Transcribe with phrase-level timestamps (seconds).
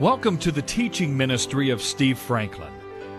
[0.00, 2.72] Welcome to the teaching ministry of Steve Franklin.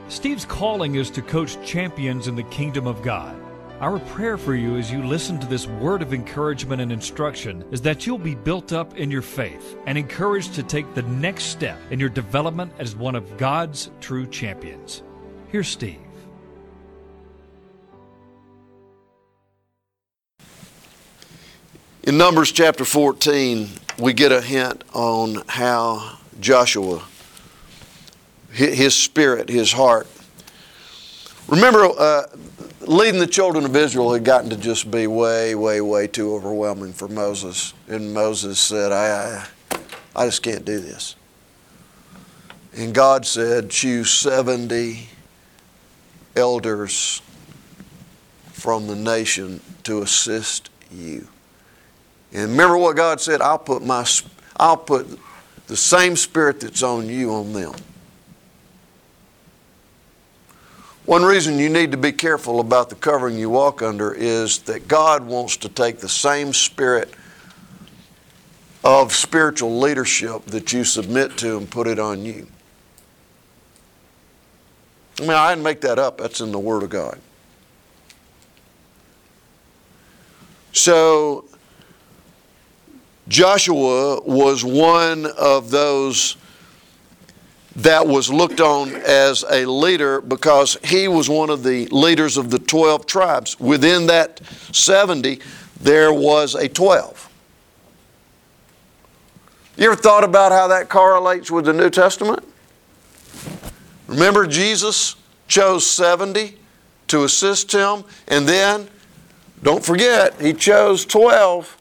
[0.07, 3.39] Steve's calling is to coach champions in the kingdom of God.
[3.79, 7.81] Our prayer for you as you listen to this word of encouragement and instruction is
[7.81, 11.77] that you'll be built up in your faith and encouraged to take the next step
[11.91, 15.03] in your development as one of God's true champions.
[15.49, 15.99] Here's Steve.
[22.01, 23.69] In Numbers chapter 14,
[23.99, 27.03] we get a hint on how Joshua,
[28.51, 30.07] his spirit, his heart.
[31.47, 32.23] Remember, uh,
[32.81, 36.93] leading the children of Israel had gotten to just be way, way, way too overwhelming
[36.93, 37.73] for Moses.
[37.87, 39.47] And Moses said, I,
[40.15, 41.15] I just can't do this.
[42.75, 45.07] And God said, Choose 70
[46.35, 47.21] elders
[48.51, 51.27] from the nation to assist you.
[52.33, 54.05] And remember what God said, I'll put my
[54.55, 55.07] I'll put
[55.71, 57.71] the same spirit that's on you on them.
[61.05, 64.89] One reason you need to be careful about the covering you walk under is that
[64.89, 67.13] God wants to take the same spirit
[68.83, 72.47] of spiritual leadership that you submit to and put it on you.
[75.19, 76.17] I mean, I didn't make that up.
[76.17, 77.17] That's in the Word of God.
[80.73, 81.45] So,
[83.27, 86.37] Joshua was one of those
[87.77, 92.49] that was looked on as a leader because he was one of the leaders of
[92.49, 93.59] the 12 tribes.
[93.59, 94.41] Within that
[94.73, 95.39] 70,
[95.79, 97.29] there was a 12.
[99.77, 102.43] You ever thought about how that correlates with the New Testament?
[104.07, 105.15] Remember, Jesus
[105.47, 106.57] chose 70
[107.07, 108.89] to assist him, and then,
[109.63, 111.77] don't forget, he chose 12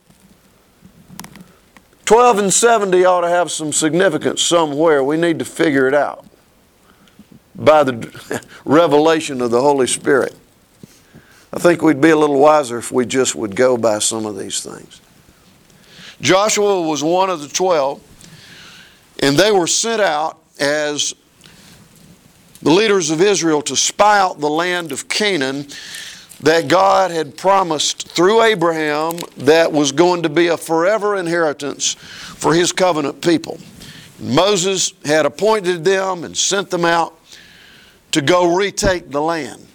[2.11, 5.05] 12 and 70 ought to have some significance somewhere.
[5.05, 6.27] We need to figure it out
[7.55, 10.35] by the revelation of the Holy Spirit.
[11.53, 14.37] I think we'd be a little wiser if we just would go by some of
[14.37, 15.01] these things.
[16.21, 18.03] Joshua was one of the 12,
[19.23, 21.15] and they were sent out as
[22.61, 25.69] the leaders of Israel to spy out the land of Canaan
[26.43, 32.55] that God had promised through Abraham that was going to be a forever inheritance for
[32.55, 33.59] his covenant people.
[34.19, 37.19] Moses had appointed them and sent them out
[38.13, 39.67] to go retake the land.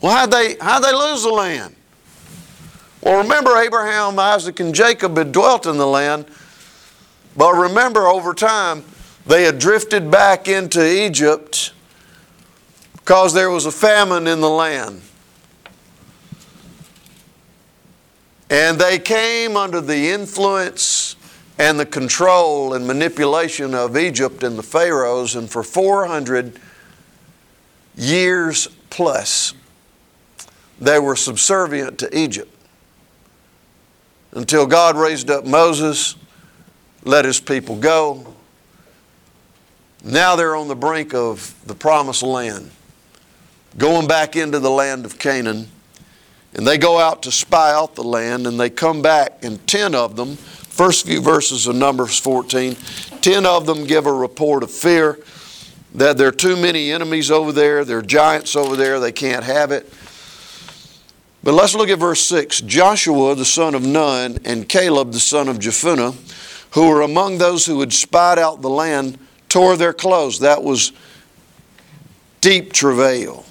[0.00, 1.74] Well, how'd they, how'd they lose the land?
[3.00, 6.26] Well, remember, Abraham, Isaac, and Jacob had dwelt in the land,
[7.36, 8.84] but remember, over time,
[9.26, 11.73] they had drifted back into Egypt
[13.04, 15.02] because there was a famine in the land.
[18.48, 21.14] And they came under the influence
[21.58, 26.58] and the control and manipulation of Egypt and the Pharaohs, and for 400
[27.94, 29.52] years plus,
[30.80, 32.50] they were subservient to Egypt.
[34.32, 36.16] Until God raised up Moses,
[37.04, 38.34] let his people go.
[40.02, 42.70] Now they're on the brink of the promised land
[43.76, 45.68] going back into the land of Canaan.
[46.54, 49.94] And they go out to spy out the land, and they come back, and 10
[49.94, 52.76] of them, first few verses of Numbers 14,
[53.20, 55.18] 10 of them give a report of fear
[55.94, 59.44] that there are too many enemies over there, there are giants over there, they can't
[59.44, 59.92] have it.
[61.42, 62.62] But let's look at verse 6.
[62.62, 66.14] Joshua the son of Nun and Caleb the son of Jephunneh,
[66.72, 69.18] who were among those who had spied out the land,
[69.48, 70.40] tore their clothes.
[70.40, 70.92] That was
[72.40, 73.44] deep travail.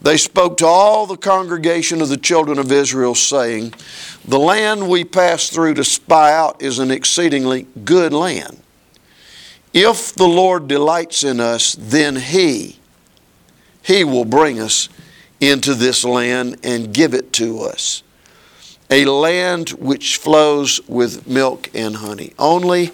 [0.00, 3.74] They spoke to all the congregation of the children of Israel, saying,
[4.24, 8.62] The land we passed through to spy out is an exceedingly good land.
[9.74, 12.78] If the Lord delights in us, then He,
[13.82, 14.88] He will bring us
[15.40, 18.02] into this land and give it to us.
[18.90, 22.32] A land which flows with milk and honey.
[22.38, 22.92] Only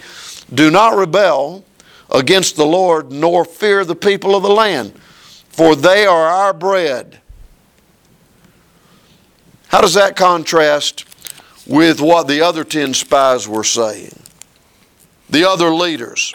[0.53, 1.65] do not rebel
[2.11, 4.93] against the Lord, nor fear the people of the land
[5.55, 7.21] for they are our bread.
[9.69, 11.05] How does that contrast
[11.65, 14.19] with what the other 10 spies were saying?
[15.31, 16.35] The other leaders.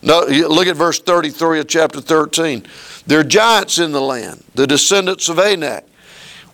[0.00, 2.66] No, look at verse 33 of chapter 13.
[3.06, 5.84] There are giants in the land, the descendants of Anak.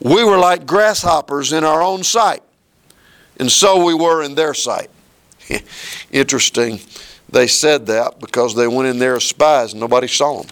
[0.00, 2.43] We were like grasshoppers in our own sight,
[3.38, 4.90] and so we were in their sight.
[6.11, 6.81] Interesting.
[7.29, 10.50] They said that because they went in there as spies and nobody saw them.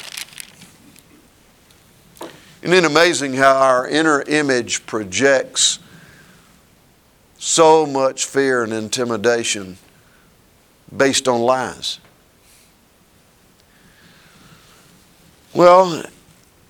[2.63, 5.79] Isn't it amazing how our inner image projects
[7.43, 9.77] so much fear and intimidation
[10.97, 11.99] based on lies.
[15.53, 16.05] Well,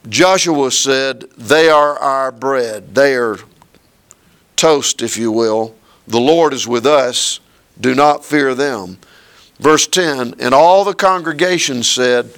[0.08, 2.94] Joshua said, They are our bread.
[2.94, 3.36] They are
[4.56, 5.74] toast, if you will.
[6.08, 7.40] The Lord is with us.
[7.78, 8.96] Do not fear them.
[9.60, 12.34] Verse 10 And all the congregation said,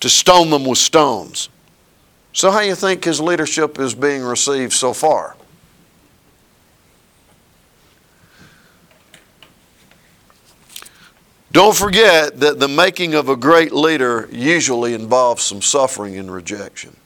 [0.00, 1.48] To stone them with stones.
[2.34, 5.36] So, how do you think his leadership is being received so far?
[11.52, 16.96] Don't forget that the making of a great leader usually involves some suffering and rejection.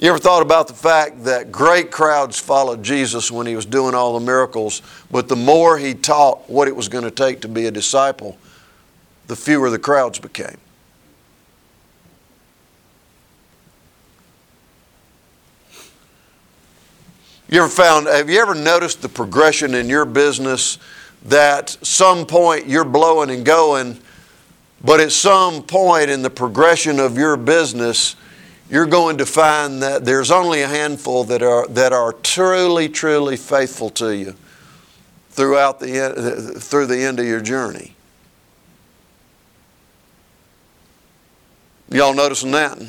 [0.00, 3.94] You ever thought about the fact that great crowds followed Jesus when he was doing
[3.94, 7.48] all the miracles, but the more he taught what it was going to take to
[7.48, 8.36] be a disciple,
[9.28, 10.58] the fewer the crowds became?
[17.54, 20.76] You ever found, have you ever noticed the progression in your business
[21.26, 24.00] that some point you're blowing and going,
[24.82, 28.16] but at some point in the progression of your business,
[28.68, 33.36] you're going to find that there's only a handful that are, that are truly, truly
[33.36, 34.34] faithful to you
[35.30, 37.94] throughout the, through the end of your journey.
[41.88, 42.84] Y'all noticing that?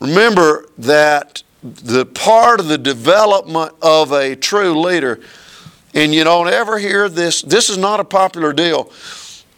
[0.00, 5.20] Remember that the part of the development of a true leader,
[5.94, 8.92] and you don't ever hear this, this is not a popular deal.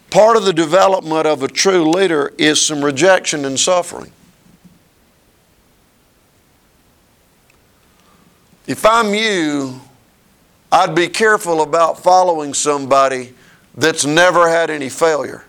[0.08, 4.12] Part of the development of a true leader is some rejection and suffering.
[8.66, 9.80] If I'm you,
[10.72, 13.34] I'd be careful about following somebody
[13.74, 15.44] that's never had any failure.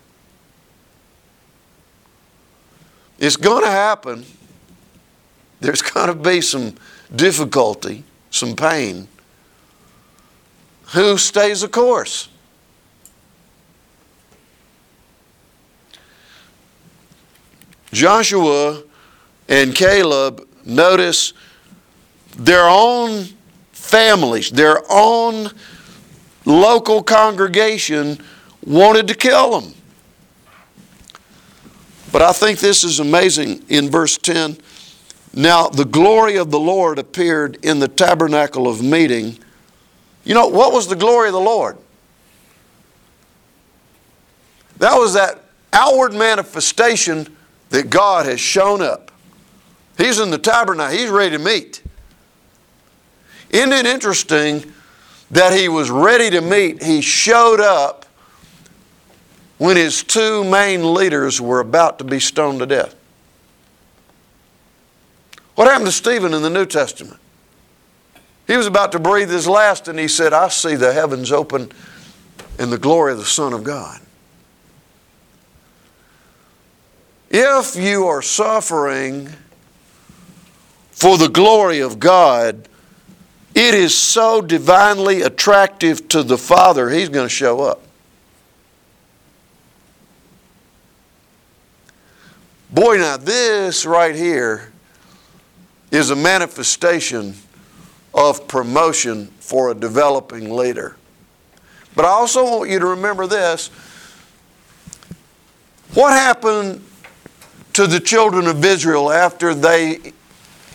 [3.19, 4.25] It's going to happen
[5.61, 6.75] there's going to be some
[7.15, 9.07] difficulty, some pain.
[10.93, 12.27] Who stays the course?
[17.93, 18.83] Joshua
[19.47, 21.33] and Caleb, notice
[22.37, 23.25] their own
[23.71, 25.49] families, their own
[26.45, 28.17] local congregation
[28.65, 29.73] wanted to kill them.
[32.11, 34.57] But I think this is amazing in verse 10.
[35.33, 39.37] Now, the glory of the Lord appeared in the tabernacle of meeting.
[40.25, 41.77] You know, what was the glory of the Lord?
[44.77, 47.35] That was that outward manifestation
[47.69, 49.11] that God has shown up.
[49.97, 51.81] He's in the tabernacle, he's ready to meet.
[53.51, 54.73] Isn't it interesting
[55.31, 56.81] that he was ready to meet?
[56.83, 58.05] He showed up
[59.57, 62.95] when his two main leaders were about to be stoned to death.
[65.61, 67.19] What happened to Stephen in the New Testament?
[68.47, 71.71] He was about to breathe his last and he said, I see the heavens open
[72.57, 74.01] in the glory of the Son of God.
[77.29, 79.29] If you are suffering
[80.89, 82.67] for the glory of God,
[83.53, 87.83] it is so divinely attractive to the Father, He's going to show up.
[92.71, 94.70] Boy, now this right here
[95.91, 97.35] is a manifestation
[98.13, 100.95] of promotion for a developing leader.
[101.95, 103.67] But I also want you to remember this.
[105.93, 106.81] What happened
[107.73, 110.13] to the children of Israel after they,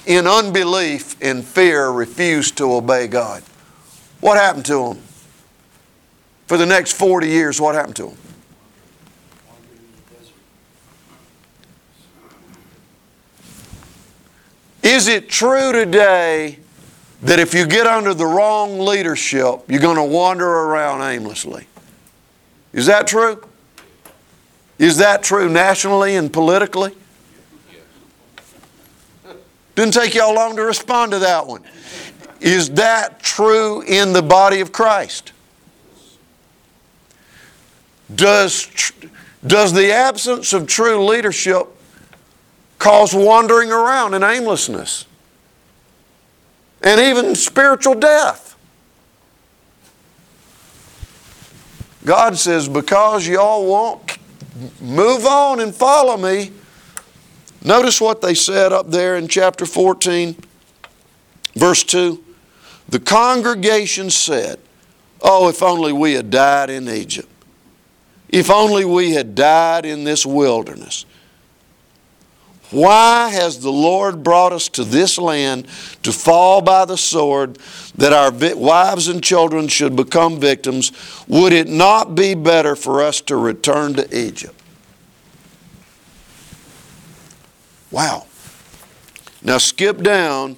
[0.04, 3.42] in unbelief and fear, refused to obey God?
[4.20, 5.02] What happened to them?
[6.46, 8.18] For the next 40 years, what happened to them?
[14.86, 16.60] Is it true today
[17.22, 21.66] that if you get under the wrong leadership, you're going to wander around aimlessly?
[22.72, 23.42] Is that true?
[24.78, 26.94] Is that true nationally and politically?
[29.74, 31.64] Didn't take y'all long to respond to that one.
[32.40, 35.32] Is that true in the body of Christ?
[38.14, 38.92] Does,
[39.44, 41.75] does the absence of true leadership
[42.78, 45.06] cause wandering around and aimlessness
[46.82, 48.56] and even spiritual death.
[52.04, 54.18] God says, because y'all won't
[54.80, 56.52] move on and follow me.
[57.64, 60.36] Notice what they said up there in chapter 14,
[61.54, 62.22] verse 2.
[62.88, 64.60] The congregation said,
[65.20, 67.28] Oh, if only we had died in Egypt.
[68.28, 71.06] If only we had died in this wilderness.
[72.70, 75.66] Why has the Lord brought us to this land
[76.02, 77.58] to fall by the sword,
[77.96, 80.92] that our wives and children should become victims?
[81.28, 84.60] Would it not be better for us to return to Egypt?
[87.90, 88.26] Wow.
[89.42, 90.56] Now skip down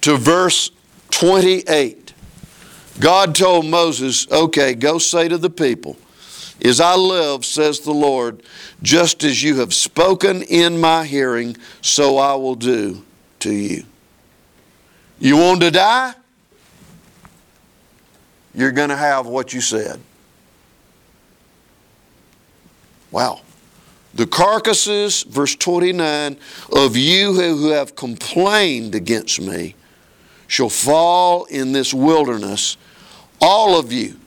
[0.00, 0.70] to verse
[1.10, 2.14] 28.
[2.98, 5.96] God told Moses, okay, go say to the people,
[6.64, 8.42] as I live, says the Lord,
[8.82, 13.04] just as you have spoken in my hearing, so I will do
[13.40, 13.84] to you.
[15.18, 16.14] You want to die?
[18.54, 20.00] You're going to have what you said.
[23.10, 23.40] Wow.
[24.14, 26.36] The carcasses, verse 29,
[26.72, 29.76] of you who have complained against me
[30.46, 32.76] shall fall in this wilderness,
[33.40, 34.19] all of you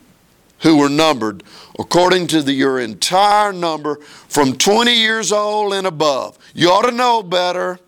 [0.64, 1.42] who were numbered
[1.78, 6.38] according to the, your entire number from 20 years old and above.
[6.54, 7.78] You ought to know better,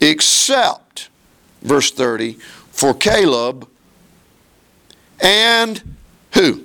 [0.00, 1.08] except,
[1.62, 2.32] verse 30,
[2.72, 3.68] for Caleb
[5.20, 5.96] and
[6.34, 6.64] who?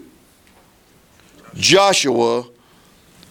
[1.53, 2.45] Joshua,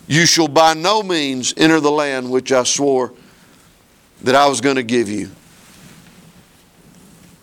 [0.06, 3.12] you shall by no means enter the land which I swore
[4.22, 5.28] that I was going to give you.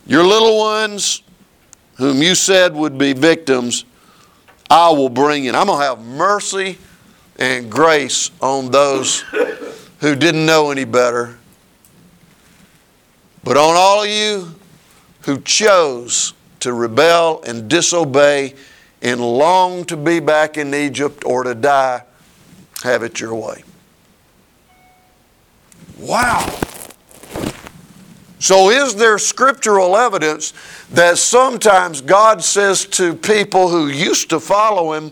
[0.08, 1.22] Your little ones,
[1.96, 3.84] whom you said would be victims,
[4.72, 5.54] I will bring in.
[5.54, 6.78] I'm going to have mercy
[7.38, 9.20] and grace on those
[10.00, 11.38] who didn't know any better.
[13.44, 14.56] But on all of you
[15.24, 18.54] who chose to rebel and disobey
[19.02, 22.04] and long to be back in Egypt or to die,
[22.84, 23.66] have it your way.
[26.00, 26.61] Wow.
[28.42, 30.54] So, is there scriptural evidence
[30.94, 35.12] that sometimes God says to people who used to follow Him,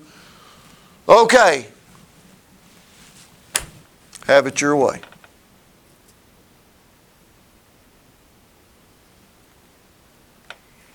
[1.08, 1.68] okay,
[4.26, 5.02] have it your way?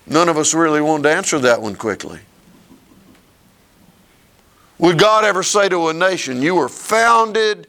[0.05, 2.19] None of us really wanted to answer that one quickly.
[4.79, 7.67] Would God ever say to a nation, You were founded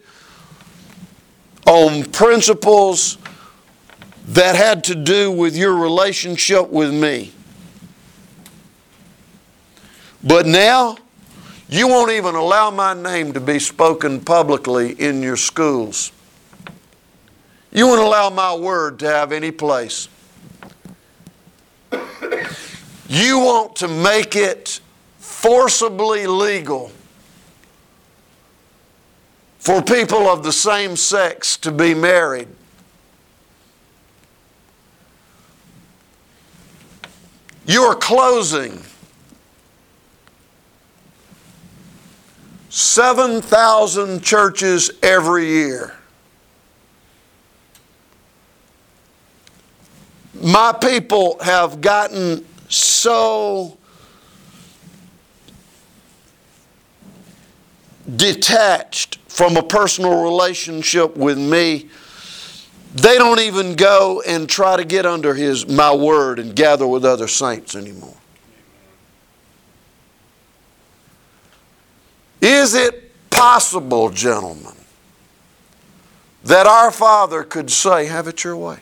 [1.65, 3.17] on principles
[4.27, 7.31] that had to do with your relationship with me.
[10.23, 10.97] But now,
[11.69, 16.11] you won't even allow my name to be spoken publicly in your schools.
[17.71, 20.09] You won't allow my word to have any place.
[23.09, 24.81] You want to make it
[25.19, 26.91] forcibly legal
[29.59, 32.47] for people of the same sex to be married.
[37.67, 38.81] You are closing
[42.69, 45.93] 7,000 churches every year.
[50.41, 53.77] My people have gotten so
[58.15, 61.89] detached from a personal relationship with me
[62.97, 67.05] they don't even go and try to get under his my word and gather with
[67.05, 68.15] other saints anymore.
[72.41, 74.73] Is it possible, gentlemen,
[76.43, 78.79] that our Father could say, Have it your way?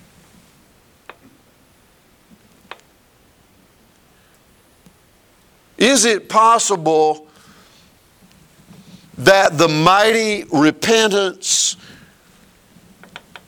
[5.77, 7.27] Is it possible
[9.17, 11.75] that the mighty repentance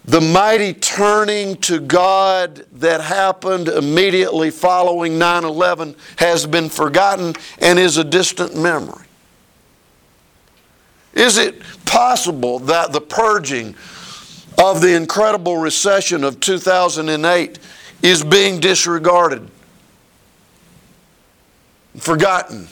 [0.08, 7.78] the mighty turning to God that happened immediately following 9 11 has been forgotten and
[7.78, 9.06] is a distant memory?
[11.14, 13.76] Is it possible that the purging
[14.58, 17.60] of the incredible recession of 2008
[18.02, 19.50] is being disregarded,
[21.98, 22.70] forgotten?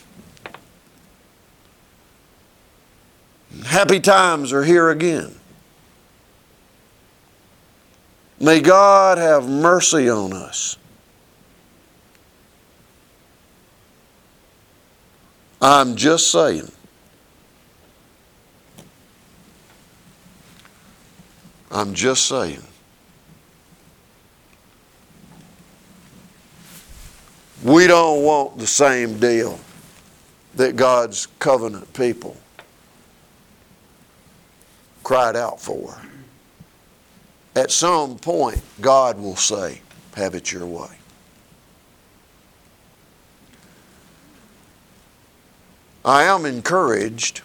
[3.66, 5.36] Happy times are here again.
[8.40, 10.78] May God have mercy on us.
[15.62, 16.72] I'm just saying.
[21.72, 22.62] I'm just saying.
[27.64, 29.60] We don't want the same deal
[30.56, 32.38] that God's covenant people
[35.04, 36.00] cried out for
[37.56, 39.82] at some point, God will say,
[40.16, 40.90] Have it your way.
[46.04, 47.42] I am encouraged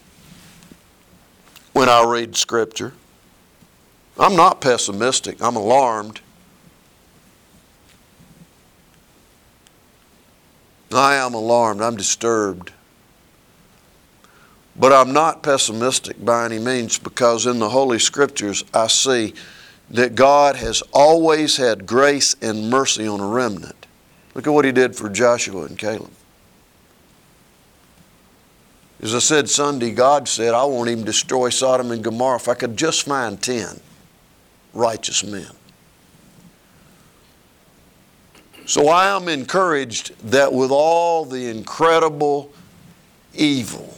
[1.73, 2.93] when I read Scripture.
[4.19, 6.21] I'm not pessimistic, I'm alarmed.
[10.93, 12.73] I am alarmed, I'm disturbed.
[14.77, 19.35] But I'm not pessimistic by any means because in the Holy Scriptures I see
[19.91, 23.87] that God has always had grace and mercy on a remnant.
[24.35, 26.11] Look at what He did for Joshua and Caleb.
[29.03, 32.55] As I said Sunday, God said, I won't even destroy Sodom and Gomorrah if I
[32.55, 33.81] could just find 10
[34.75, 35.49] righteous men.
[38.67, 42.53] So I am encouraged that with all the incredible
[43.35, 43.95] evil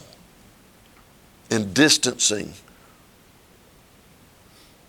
[1.51, 2.53] and distancing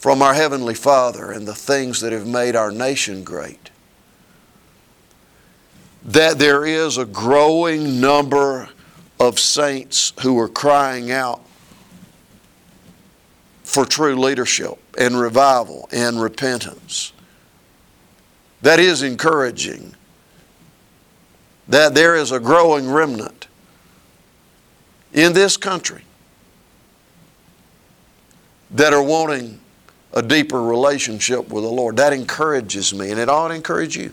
[0.04, 3.70] from our Heavenly Father and the things that have made our nation great,
[6.04, 8.68] that there is a growing number
[9.18, 11.40] of saints who are crying out
[13.62, 17.14] for true leadership and revival and repentance.
[18.60, 19.94] That is encouraging.
[21.66, 23.48] That there is a growing remnant
[25.14, 26.02] in this country
[28.70, 29.60] that are wanting
[30.14, 31.96] a deeper relationship with the Lord.
[31.96, 34.12] That encourages me, and it ought to encourage you.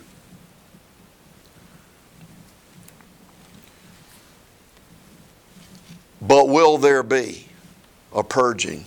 [6.20, 7.48] But will there be
[8.13, 8.86] a purging?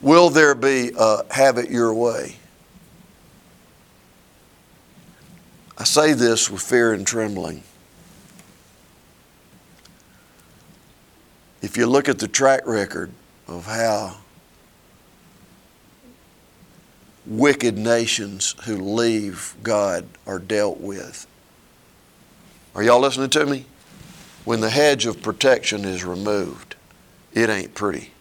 [0.00, 2.36] Will there be a have it your way?
[5.76, 7.62] I say this with fear and trembling.
[11.62, 13.10] If you look at the track record
[13.48, 14.18] of how
[17.26, 21.26] wicked nations who leave God are dealt with,
[22.74, 23.64] are y'all listening to me?
[24.48, 26.74] when the hedge of protection is removed,
[27.34, 28.12] it ain't pretty.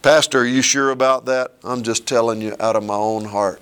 [0.00, 1.52] Pastor, are you sure about that?
[1.62, 3.60] I'm just telling you out of my own heart.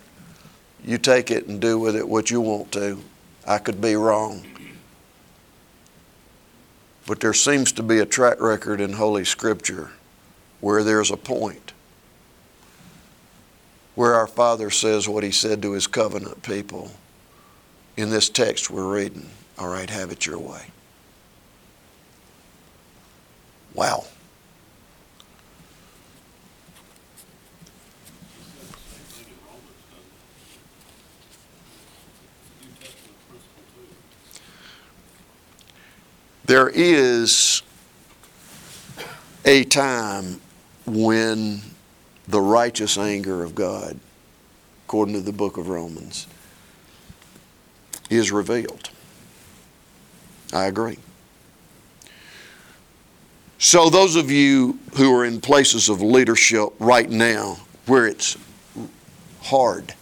[0.84, 2.98] You take it and do with it what you want to.
[3.46, 4.44] I could be wrong.
[7.06, 9.90] But there seems to be a track record in Holy Scripture
[10.60, 11.72] where there's a point
[13.94, 16.92] where our Father says what He said to His covenant people
[17.96, 19.28] in this text we're reading.
[19.58, 20.66] All right, have it your way.
[23.74, 24.04] Wow.
[36.48, 37.62] There is
[39.44, 40.40] a time
[40.87, 41.61] when
[42.26, 43.98] the righteous anger of God,
[44.87, 46.26] according to the book of Romans,
[48.08, 48.88] is revealed.
[50.50, 50.96] I agree.
[53.58, 58.38] So, those of you who are in places of leadership right now where it's
[59.42, 59.92] hard,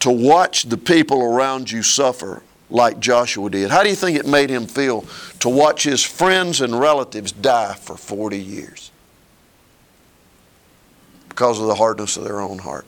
[0.00, 3.70] to watch the people around you suffer like Joshua did.
[3.70, 5.04] How do you think it made him feel
[5.40, 8.90] to watch his friends and relatives die for 40 years?
[11.28, 12.86] Because of the hardness of their own heart.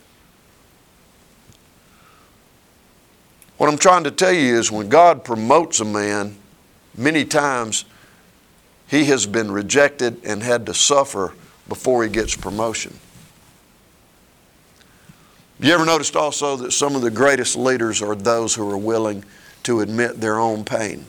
[3.56, 6.36] What I'm trying to tell you is when God promotes a man,
[6.96, 7.84] many times
[8.88, 11.34] he has been rejected and had to suffer
[11.68, 12.98] before he gets promotion.
[15.60, 19.24] You ever noticed also that some of the greatest leaders are those who are willing
[19.64, 21.04] to admit their own pain.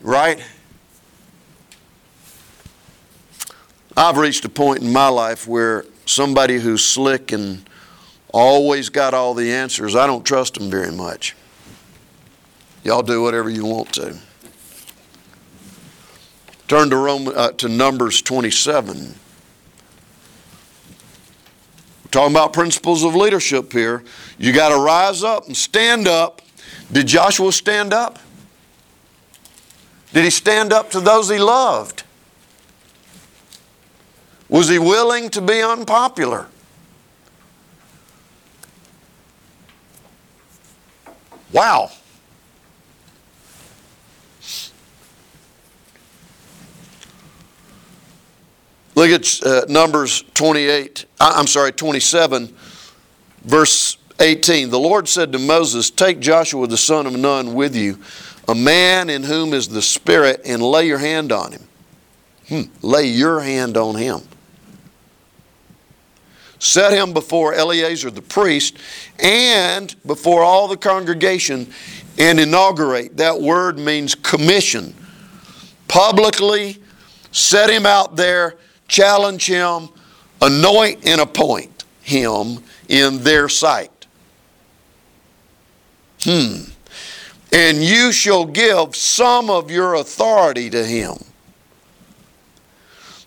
[0.00, 0.40] Right?
[3.96, 7.68] I've reached a point in my life where somebody who's slick and
[8.32, 11.34] always got all the answers, I don't trust them very much.
[12.84, 14.16] Y'all do whatever you want to.
[16.72, 19.14] Turn to, Rome, uh, to Numbers 27 We're
[22.10, 24.02] talking about principles of leadership here.
[24.38, 26.40] You got to rise up and stand up.
[26.90, 28.18] Did Joshua stand up?
[30.14, 32.04] Did he stand up to those he loved?
[34.48, 36.46] Was he willing to be unpopular?
[41.52, 41.90] Wow.
[49.02, 52.54] Look at uh, Numbers 28, uh, I'm sorry, 27,
[53.42, 54.70] verse 18.
[54.70, 57.98] The Lord said to Moses, Take Joshua the son of Nun with you,
[58.46, 61.68] a man in whom is the Spirit, and lay your hand on him.
[62.46, 62.60] Hmm.
[62.80, 64.20] Lay your hand on him.
[66.60, 68.76] Set him before Eleazar the priest
[69.18, 71.66] and before all the congregation
[72.18, 73.16] and inaugurate.
[73.16, 74.94] That word means commission.
[75.88, 76.78] Publicly
[77.32, 78.58] set him out there,
[78.92, 79.88] challenge him,
[80.42, 84.06] anoint and appoint him in their sight.
[86.20, 86.64] Hmm.
[87.52, 91.14] And you shall give some of your authority to him,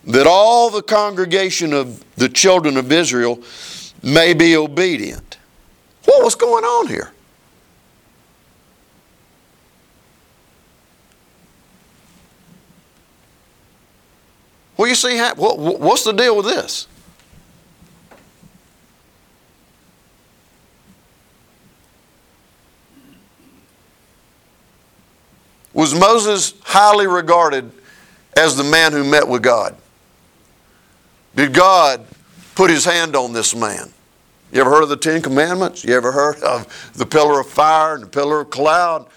[0.06, 3.42] that all the congregation of the children of Israel
[4.04, 5.38] may be obedient.
[6.06, 7.12] What was going on here?
[14.78, 16.88] Well, you see, what's the deal with this?
[25.74, 27.70] Was Moses highly regarded
[28.38, 29.76] as the man who met with God?
[31.36, 32.06] Did God
[32.56, 33.92] put his hand on this man?
[34.54, 35.84] You ever heard of the Ten Commandments?
[35.84, 39.08] You ever heard of the pillar of fire and the pillar of cloud?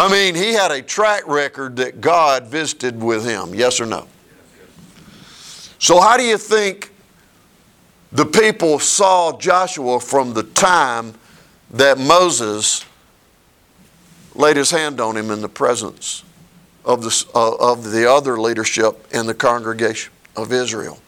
[0.00, 4.08] I mean, he had a track record that God visited with him, yes or no?
[5.78, 6.90] So, how do you think
[8.10, 11.12] the people saw Joshua from the time
[11.72, 12.86] that Moses
[14.34, 16.24] laid his hand on him in the presence
[16.82, 20.98] of the, uh, of the other leadership in the congregation of Israel,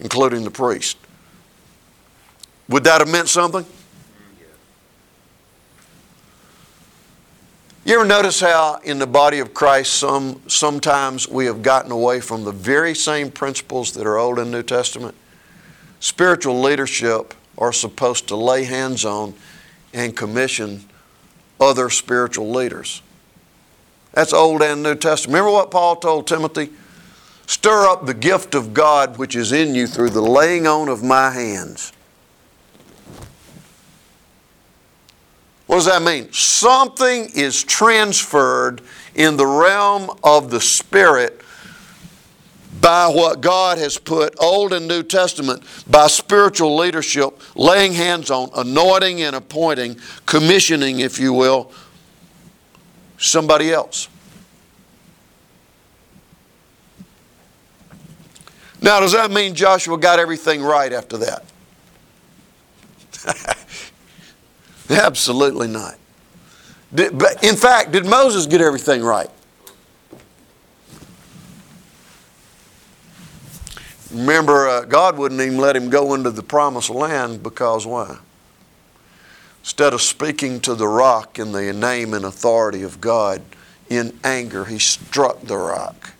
[0.00, 0.98] including the priest.
[2.68, 3.64] Would that have meant something?
[7.86, 12.18] You ever notice how in the body of Christ some sometimes we have gotten away
[12.20, 15.14] from the very same principles that are Old and New Testament?
[16.00, 19.34] Spiritual leadership are supposed to lay hands on
[19.92, 20.86] and commission
[21.60, 23.02] other spiritual leaders.
[24.12, 25.34] That's Old and New Testament.
[25.34, 26.70] Remember what Paul told Timothy?
[27.46, 31.02] Stir up the gift of God which is in you through the laying on of
[31.02, 31.92] my hands.
[35.66, 36.32] What does that mean?
[36.32, 38.82] Something is transferred
[39.14, 41.40] in the realm of the Spirit
[42.80, 48.50] by what God has put, Old and New Testament, by spiritual leadership, laying hands on,
[48.54, 49.96] anointing and appointing,
[50.26, 51.72] commissioning, if you will,
[53.16, 54.08] somebody else.
[58.82, 61.44] Now, does that mean Joshua got everything right after that?
[64.94, 65.96] Absolutely not.
[66.94, 69.30] Did, but in fact, did Moses get everything right?
[74.12, 78.18] Remember, uh, God wouldn't even let him go into the promised land because why?
[79.60, 83.42] Instead of speaking to the rock in the name and authority of God,
[83.90, 86.12] in anger, he struck the rock.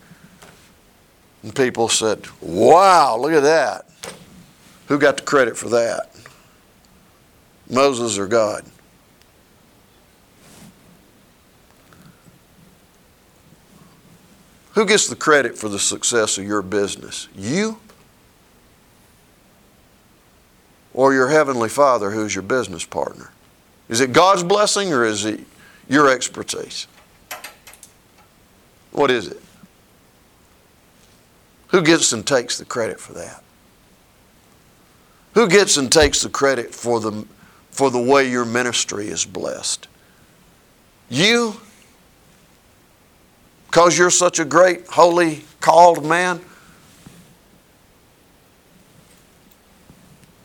[1.43, 3.87] And people said, Wow, look at that.
[4.89, 6.14] Who got the credit for that?
[7.69, 8.65] Moses or God?
[14.73, 17.29] Who gets the credit for the success of your business?
[17.37, 17.79] You
[20.93, 23.31] or your Heavenly Father who's your business partner?
[23.89, 25.41] Is it God's blessing or is it
[25.89, 26.87] your expertise?
[28.93, 29.43] What is it?
[31.69, 33.43] Who gets and takes the credit for that?
[35.35, 37.27] Who gets and takes the credit for the,
[37.75, 39.89] for the way your ministry is blessed?
[41.11, 41.61] You?
[43.67, 46.41] Because you're such a great, holy, called man?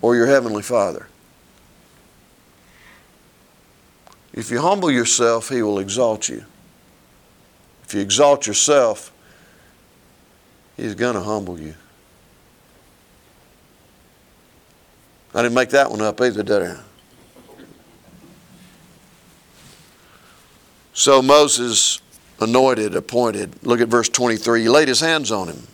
[0.01, 1.07] or your Heavenly Father.
[4.33, 6.45] If you humble yourself, He will exalt you.
[7.83, 9.11] If you exalt yourself,
[10.77, 11.75] He's going to humble you.
[15.33, 16.77] I didn't make that one up either, did I?
[20.99, 22.01] So Moses
[22.41, 23.63] anointed, appointed.
[23.63, 24.63] Look at verse 23.
[24.63, 25.65] He laid his hands on him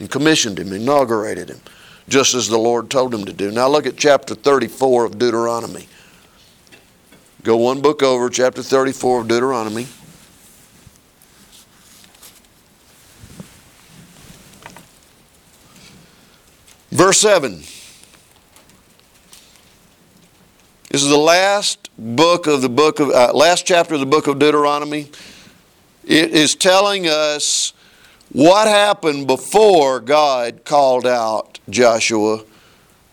[0.00, 1.60] and commissioned him, inaugurated him
[2.08, 3.52] just as the Lord told him to do.
[3.52, 5.86] Now look at chapter 34 of Deuteronomy.
[7.44, 9.86] Go one book over, chapter 34 of Deuteronomy.
[16.90, 17.62] Verse 7.
[20.94, 24.28] This is the last book of the book of, uh, last chapter of the book
[24.28, 25.10] of Deuteronomy.
[26.04, 27.72] It is telling us
[28.30, 32.44] what happened before God called out Joshua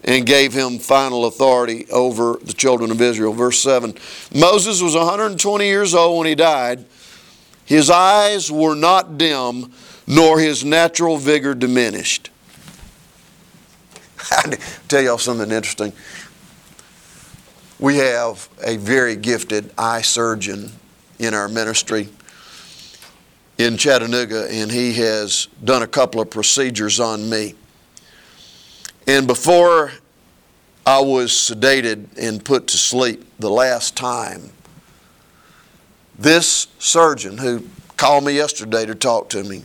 [0.03, 3.33] and gave him final authority over the children of Israel.
[3.33, 3.95] Verse 7
[4.31, 6.85] Moses was 120 years old when he died.
[7.65, 9.71] His eyes were not dim,
[10.05, 12.29] nor his natural vigor diminished.
[14.31, 14.51] I'll
[14.87, 15.93] tell y'all something interesting.
[17.81, 20.71] We have a very gifted eye surgeon
[21.17, 22.09] in our ministry
[23.57, 27.55] in Chattanooga, and he has done a couple of procedures on me.
[29.07, 29.93] And before
[30.85, 34.51] I was sedated and put to sleep the last time,
[36.19, 37.67] this surgeon who
[37.97, 39.63] called me yesterday to talk to me,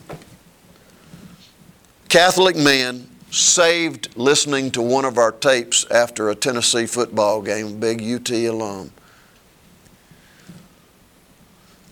[2.09, 8.01] Catholic man, saved listening to one of our tapes after a Tennessee football game, big
[8.01, 8.90] UT alum.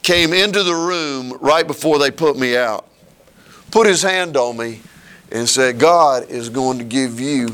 [0.02, 2.88] Came into the room right before they put me out,
[3.70, 4.80] put his hand on me,
[5.30, 7.48] and said, God is going to give you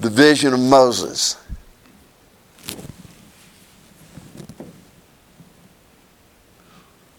[0.00, 1.36] the vision of Moses.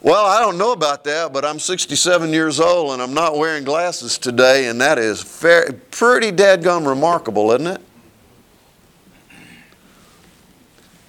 [0.08, 3.66] Well, I don't know about that, but I'm 67 years old and I'm not wearing
[3.66, 7.82] glasses today, and that is fair, pretty dadgum remarkable, isn't it?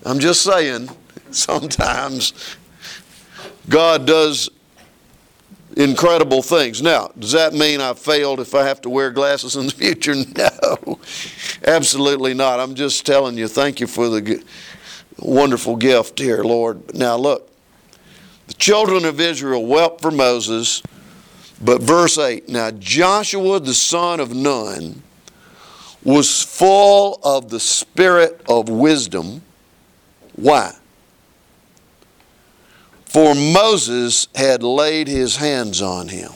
[0.05, 0.89] I'm just saying,
[1.31, 2.57] sometimes
[3.69, 4.51] God does
[5.77, 6.83] incredible things.
[6.83, 10.17] Now, does that mean I failed if I have to wear glasses in the future?
[10.17, 10.99] No,
[11.65, 12.59] absolutely not.
[12.59, 14.45] I'm just telling you, thank you for the
[15.21, 16.97] wonderful gift here, Lord.
[16.97, 17.49] Now, look,
[18.49, 20.83] the children of Israel wept for Moses,
[21.63, 25.03] but verse 8 Now Joshua the son of Nun
[26.03, 29.43] was full of the spirit of wisdom.
[30.35, 30.73] Why?
[33.05, 36.31] For Moses had laid his hands on him.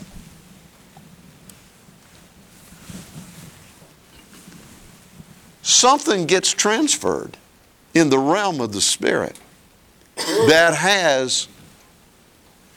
[5.63, 7.37] Something gets transferred
[7.93, 9.39] in the realm of the Spirit
[10.15, 11.47] that has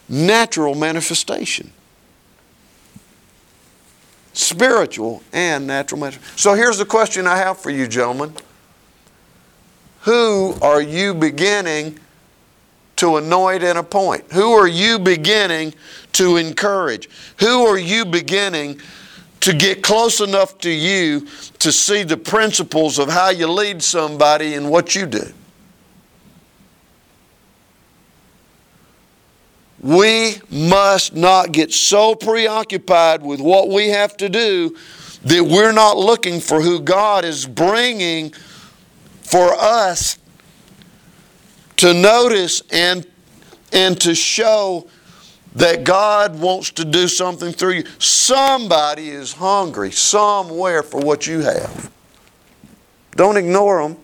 [0.09, 1.71] natural manifestation.
[4.33, 6.38] Spiritual and natural manifestation.
[6.38, 8.33] So here's the question I have for you, gentlemen.
[10.03, 11.99] Who are you beginning
[12.97, 14.25] to anoint and appoint?
[14.33, 15.75] Who are you beginning
[16.12, 17.09] to encourage?
[17.40, 18.81] Who are you beginning
[19.40, 21.27] to get close enough to you
[21.59, 25.33] to see the principles of how you lead somebody and what you do?
[29.87, 34.77] We must not get so preoccupied with what we have to do
[35.22, 38.33] that we're not looking for who God is bringing
[39.22, 40.18] for us
[41.77, 43.07] to notice and,
[43.72, 44.88] and to show
[45.55, 47.85] that God wants to do something through you.
[48.01, 51.92] Somebody is hungry somewhere for what you have.
[53.12, 53.99] Don't ignore them.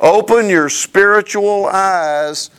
[0.00, 2.50] Open your spiritual eyes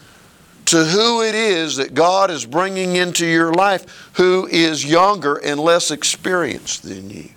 [0.65, 5.59] to who it is that God is bringing into your life who is younger and
[5.59, 7.29] less experienced than you.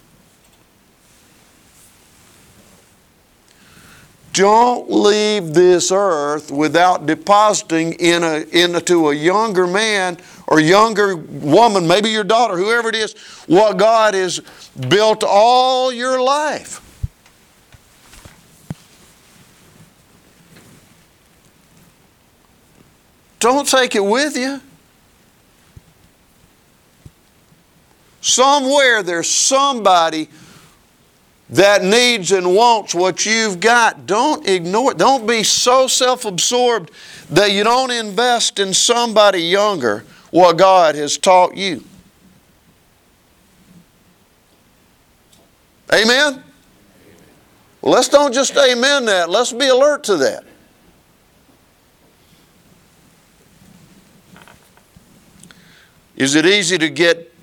[4.33, 11.87] Don't leave this earth without depositing in a, into a younger man or younger woman,
[11.87, 13.15] maybe your daughter, whoever it is,
[13.47, 14.41] what God has
[14.89, 16.81] built all your life.
[23.43, 24.61] Don't take it with you.
[28.21, 30.29] Somewhere there's somebody
[31.51, 34.07] that needs and wants what you've got.
[34.07, 34.99] Don't ignore it.
[34.99, 36.93] Don't be so self absorbed
[37.31, 41.83] that you don't invest in somebody younger what God has taught you.
[45.93, 46.45] Amen?
[47.81, 49.29] Well, let's don't just amen that.
[49.29, 50.45] Let's be alert to that.
[56.23, 57.35] Is it easy to get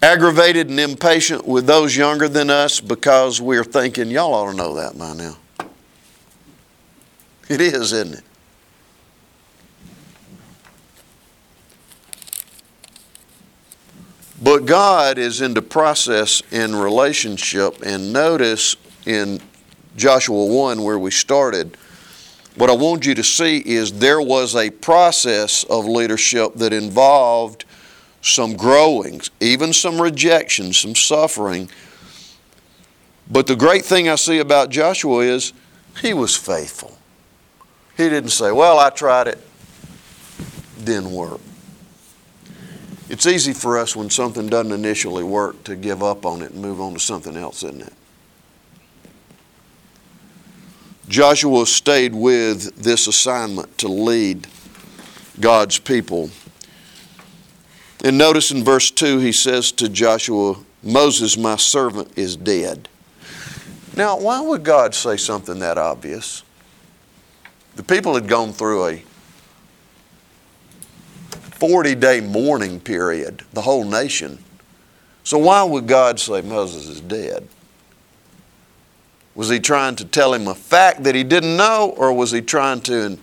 [0.00, 4.76] aggravated and impatient with those younger than us because we're thinking, y'all ought to know
[4.76, 5.36] that by now?
[7.48, 8.24] It is, isn't it?
[14.40, 19.40] But God is in the process in relationship, and notice in
[19.96, 21.76] Joshua 1 where we started,
[22.54, 27.64] what I want you to see is there was a process of leadership that involved
[28.22, 31.68] some growing, even some rejection, some suffering.
[33.30, 35.52] But the great thing I see about Joshua is
[36.00, 36.98] he was faithful.
[37.96, 39.38] He didn't say, Well, I tried it,
[40.82, 41.40] didn't work.
[43.08, 46.62] It's easy for us when something doesn't initially work to give up on it and
[46.62, 47.92] move on to something else, isn't it?
[51.08, 54.46] Joshua stayed with this assignment to lead
[55.40, 56.30] God's people.
[58.02, 62.88] And notice in verse 2, he says to Joshua, Moses, my servant, is dead.
[63.96, 66.42] Now, why would God say something that obvious?
[67.76, 69.02] The people had gone through a
[71.30, 74.38] 40 day mourning period, the whole nation.
[75.24, 77.46] So, why would God say Moses is dead?
[79.34, 82.40] Was he trying to tell him a fact that he didn't know, or was he
[82.40, 83.18] trying to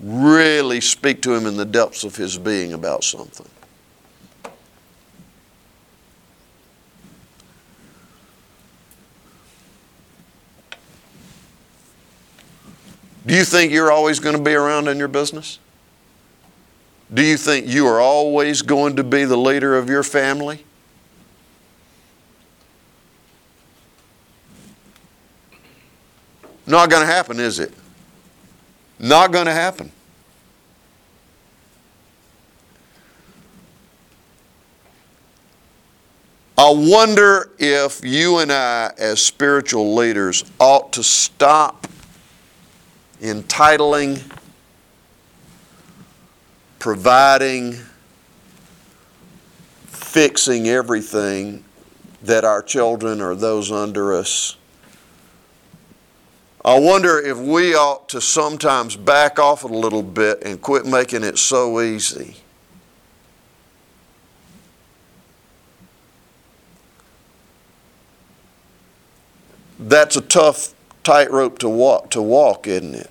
[0.00, 3.46] really speak to him in the depths of his being about something?
[13.26, 15.58] Do you think you're always going to be around in your business?
[17.12, 20.64] Do you think you are always going to be the leader of your family?
[26.68, 27.72] Not going to happen, is it?
[28.98, 29.90] Not going to happen.
[36.58, 41.86] I wonder if you and I, as spiritual leaders, ought to stop
[43.20, 44.18] entitling,
[46.78, 47.76] providing,
[49.86, 51.64] fixing everything
[52.22, 54.56] that our children or those under us.
[56.64, 61.22] I wonder if we ought to sometimes back off a little bit and quit making
[61.22, 62.36] it so easy.
[69.78, 70.74] That's a tough
[71.06, 73.10] tightrope to walk, to walk, isn't it?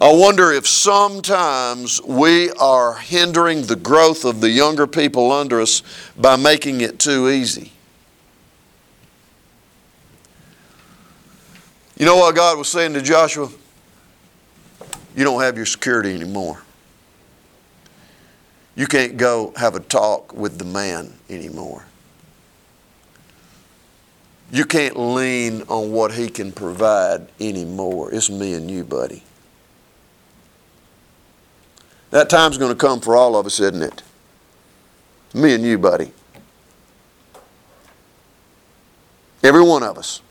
[0.00, 5.84] I wonder if sometimes we are hindering the growth of the younger people under us
[6.16, 7.70] by making it too easy.
[11.96, 13.48] You know what God was saying to Joshua?
[15.16, 16.62] You don't have your security anymore.
[18.74, 21.87] You can't go have a talk with the man anymore.
[24.50, 28.12] You can't lean on what he can provide anymore.
[28.12, 29.22] It's me and you, buddy.
[32.10, 34.02] That time's going to come for all of us, isn't it?
[35.34, 36.12] Me and you, buddy.
[39.42, 40.22] Every one of us.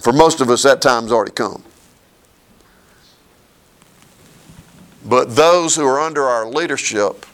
[0.00, 1.64] For most of us, that time's already come.
[5.04, 7.26] But those who are under our leadership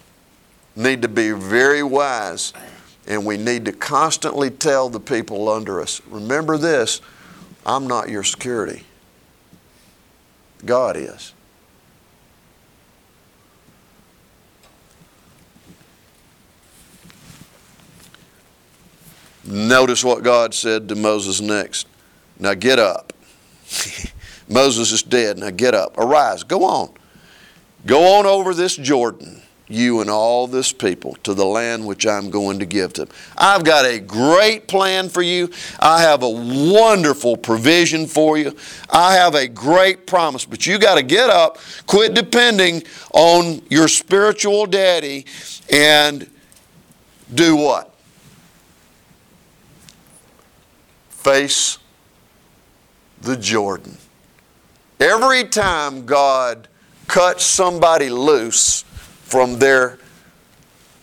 [0.74, 2.52] need to be very wise
[3.06, 7.00] and we need to constantly tell the people under us remember this
[7.66, 8.84] I'm not your security,
[10.64, 11.32] God is.
[19.46, 21.86] Notice what God said to Moses next.
[22.38, 23.12] Now get up.
[24.48, 25.38] Moses is dead.
[25.38, 25.98] Now get up.
[25.98, 26.42] Arise.
[26.42, 26.94] Go on.
[27.84, 32.30] Go on over this Jordan you and all this people to the land which I'm
[32.30, 33.14] going to give to them.
[33.36, 35.50] I've got a great plan for you.
[35.80, 38.54] I have a wonderful provision for you.
[38.90, 43.88] I have a great promise, but you got to get up, quit depending on your
[43.88, 45.24] spiritual daddy,
[45.72, 46.30] and
[47.32, 47.94] do what?
[51.08, 51.78] Face
[53.22, 53.96] the Jordan.
[55.00, 56.68] Every time God
[57.06, 58.84] cuts somebody loose,
[59.34, 59.98] from their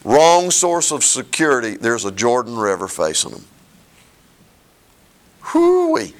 [0.06, 3.46] wrong source of security, there's a Jordan River facing them.
[5.54, 6.14] Whoo-wee.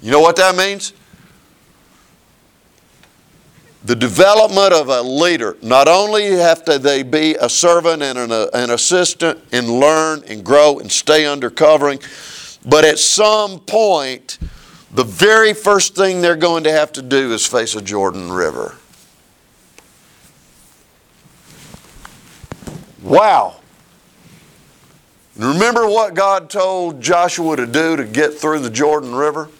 [0.00, 0.92] You know what that means?
[3.84, 8.30] The development of a leader, not only have to they be a servant and an,
[8.30, 11.98] uh, an assistant and learn and grow and stay under covering,
[12.64, 14.38] but at some point,
[14.92, 18.76] the very first thing they're going to have to do is face a Jordan River.
[23.04, 23.60] Wow.
[25.36, 29.50] Remember what God told Joshua to do to get through the Jordan River?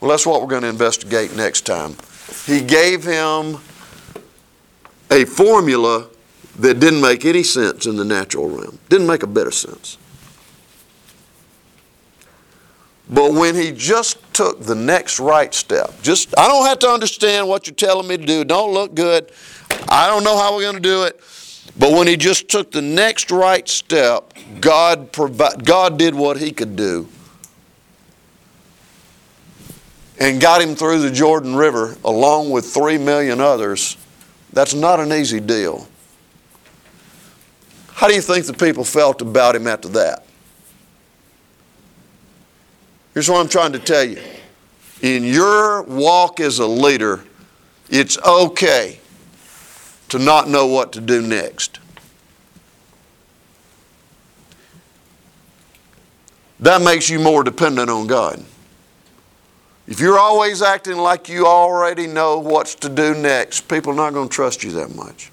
[0.00, 1.96] Well, that's what we're going to investigate next time.
[2.44, 3.58] He gave him
[5.12, 6.08] a formula
[6.58, 9.96] that didn't make any sense in the natural realm, didn't make a bit of sense.
[13.08, 17.46] But when he just took the next right step, just, I don't have to understand
[17.46, 18.42] what you're telling me to do.
[18.42, 19.30] Don't look good.
[19.88, 21.20] I don't know how we're going to do it.
[21.78, 26.52] But when he just took the next right step, God, provi- God did what he
[26.52, 27.08] could do
[30.20, 33.96] and got him through the Jordan River along with three million others
[34.52, 35.88] That's not an easy deal.
[37.88, 40.26] How do you think the people felt about him after that?
[43.14, 44.20] Here's what I'm trying to tell you.
[45.00, 47.24] In your walk as a leader,
[47.90, 49.00] it's okay
[50.12, 51.78] to not know what to do next.
[56.60, 58.44] That makes you more dependent on God.
[59.86, 64.12] If you're always acting like you already know what's to do next, people are not
[64.12, 65.32] going to trust you that much.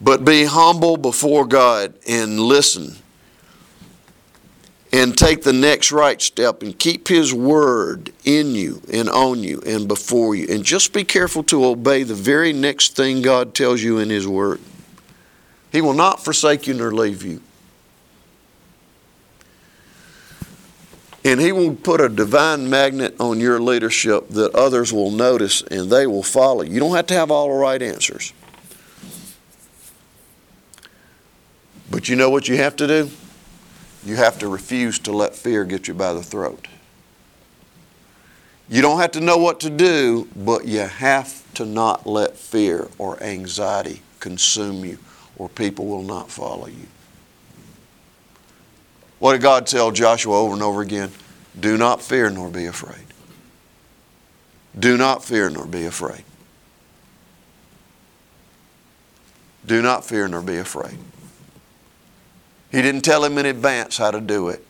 [0.00, 2.96] But be humble before God and listen
[4.92, 9.62] and take the next right step and keep His word in you and on you
[9.64, 10.46] and before you.
[10.50, 14.26] And just be careful to obey the very next thing God tells you in His
[14.26, 14.60] word.
[15.70, 17.40] He will not forsake you nor leave you.
[21.24, 25.88] And He will put a divine magnet on your leadership that others will notice and
[25.88, 26.62] they will follow.
[26.62, 28.32] You don't have to have all the right answers.
[31.90, 33.10] But you know what you have to do?
[34.04, 36.66] You have to refuse to let fear get you by the throat.
[38.68, 42.88] You don't have to know what to do, but you have to not let fear
[42.98, 44.98] or anxiety consume you,
[45.36, 46.86] or people will not follow you.
[49.18, 51.10] What did God tell Joshua over and over again?
[51.58, 53.04] Do not fear nor be afraid.
[54.78, 56.22] Do not fear nor be afraid.
[59.66, 60.96] Do not fear nor be afraid.
[62.70, 64.64] He didn't tell him in advance how to do it.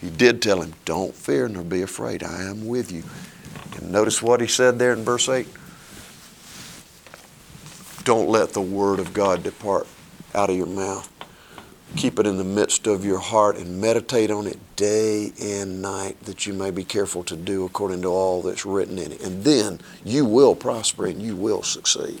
[0.00, 2.22] He did tell him, Don't fear nor be afraid.
[2.22, 3.02] I am with you.
[3.76, 5.46] And notice what he said there in verse 8.
[8.04, 9.88] Don't let the word of God depart
[10.34, 11.12] out of your mouth.
[11.96, 16.20] Keep it in the midst of your heart and meditate on it day and night
[16.24, 19.22] that you may be careful to do according to all that's written in it.
[19.22, 22.20] And then you will prosper and you will succeed.